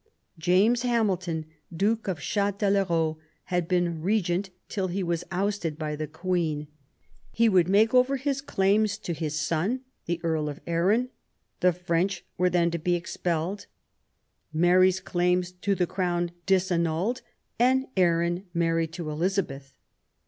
James 0.39 0.81
Hamilton, 0.81 1.45
Duke 1.71 2.07
of 2.07 2.17
Chatelherault, 2.19 3.19
had 3.43 3.67
been 3.67 4.01
Regent 4.01 4.49
till 4.67 4.87
he 4.87 5.03
was 5.03 5.23
ousted 5.29 5.77
by 5.77 5.95
the 5.95 6.07
Queen: 6.07 6.65
he 7.31 7.47
would 7.47 7.67
make 7.69 7.93
over 7.93 8.17
his 8.17 8.41
claims 8.41 8.97
to 8.97 9.13
his 9.13 9.39
son, 9.39 9.81
the 10.07 10.19
Earl 10.23 10.49
of 10.49 10.59
Arran; 10.65 11.09
the 11.59 11.71
French 11.71 12.25
were 12.35 12.49
then 12.49 12.71
to 12.71 12.79
be 12.79 12.93
PROBLEMS 12.99 13.13
OF 13.15 13.21
THE 13.23 13.29
REIGN. 13.29 13.57
59 13.57 13.57
expelled, 13.59 13.65
Mary's 14.51 14.99
claims 14.99 15.51
to 15.51 15.75
the 15.75 15.85
Crown 15.85 16.31
disannulled, 16.47 17.21
and 17.59 17.85
Arran 17.95 18.45
married 18.55 18.93
to 18.93 19.07
Elizabeth. 19.11 19.75